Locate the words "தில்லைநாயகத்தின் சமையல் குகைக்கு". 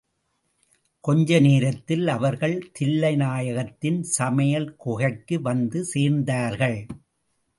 2.79-5.41